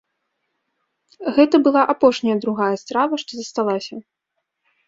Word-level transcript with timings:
Гэта 1.35 1.55
была 1.69 1.83
апошняя 1.95 2.37
другая 2.47 2.73
страва, 2.85 3.15
што 3.25 3.31
засталася. 3.41 3.95